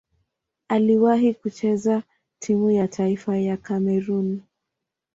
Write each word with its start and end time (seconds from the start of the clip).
Aliwahi 0.67 1.33
kucheza 1.33 2.03
timu 2.39 2.71
ya 2.71 2.87
taifa 2.87 3.37
ya 3.37 3.57
Kamerun. 3.57 4.41